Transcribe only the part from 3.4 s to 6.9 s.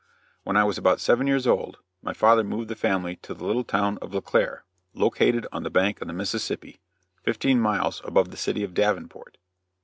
little town of LeClair, located on the bank of the Mississippi,